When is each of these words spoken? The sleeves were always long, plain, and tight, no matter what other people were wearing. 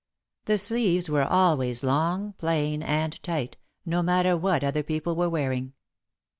The 0.45 0.57
sleeves 0.57 1.11
were 1.11 1.21
always 1.27 1.83
long, 1.83 2.33
plain, 2.39 2.81
and 2.81 3.21
tight, 3.21 3.57
no 3.85 4.01
matter 4.01 4.35
what 4.35 4.63
other 4.63 4.81
people 4.81 5.15
were 5.15 5.29
wearing. 5.29 5.73